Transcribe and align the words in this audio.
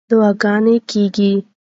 دعاګانې 0.09 0.75
کېږي. 0.89 1.31